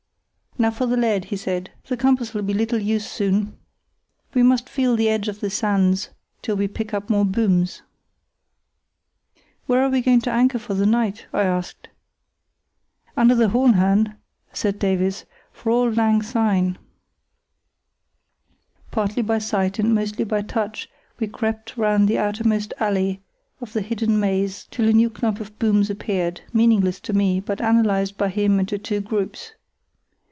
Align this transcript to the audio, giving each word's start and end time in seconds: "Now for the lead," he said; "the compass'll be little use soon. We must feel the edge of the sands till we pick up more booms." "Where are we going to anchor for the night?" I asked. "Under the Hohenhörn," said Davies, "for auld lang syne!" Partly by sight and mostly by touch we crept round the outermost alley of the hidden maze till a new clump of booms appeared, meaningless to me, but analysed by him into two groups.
"Now 0.57 0.69
for 0.69 0.85
the 0.85 0.97
lead," 0.97 1.25
he 1.25 1.37
said; 1.37 1.71
"the 1.87 1.95
compass'll 1.97 2.43
be 2.43 2.53
little 2.53 2.77
use 2.77 3.09
soon. 3.09 3.57
We 4.35 4.43
must 4.43 4.69
feel 4.69 4.95
the 4.95 5.07
edge 5.09 5.27
of 5.29 5.39
the 5.39 5.49
sands 5.49 6.09
till 6.43 6.55
we 6.57 6.67
pick 6.67 6.93
up 6.93 7.09
more 7.09 7.23
booms." 7.25 7.81
"Where 9.65 9.81
are 9.81 9.89
we 9.89 10.01
going 10.01 10.19
to 10.21 10.31
anchor 10.31 10.59
for 10.59 10.73
the 10.75 10.85
night?" 10.85 11.25
I 11.33 11.43
asked. 11.43 11.87
"Under 13.17 13.33
the 13.33 13.47
Hohenhörn," 13.49 14.15
said 14.53 14.77
Davies, 14.77 15.23
"for 15.53 15.71
auld 15.71 15.95
lang 15.97 16.21
syne!" 16.21 16.77
Partly 18.91 19.23
by 19.23 19.39
sight 19.39 19.79
and 19.79 19.95
mostly 19.95 20.25
by 20.25 20.41
touch 20.43 20.89
we 21.17 21.27
crept 21.27 21.75
round 21.77 22.07
the 22.07 22.19
outermost 22.19 22.73
alley 22.77 23.21
of 23.61 23.71
the 23.73 23.81
hidden 23.81 24.19
maze 24.19 24.67
till 24.69 24.87
a 24.89 24.93
new 24.93 25.09
clump 25.09 25.39
of 25.39 25.57
booms 25.57 25.89
appeared, 25.89 26.41
meaningless 26.53 26.99
to 26.99 27.13
me, 27.13 27.39
but 27.39 27.61
analysed 27.61 28.15
by 28.17 28.27
him 28.29 28.59
into 28.59 28.77
two 28.77 28.99
groups. 28.99 29.53